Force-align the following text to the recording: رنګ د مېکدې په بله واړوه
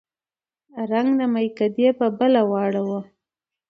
رنګ 0.91 1.09
د 1.19 1.21
مېکدې 1.33 1.87
په 1.99 2.07
بله 2.17 2.41
واړوه 2.49 2.99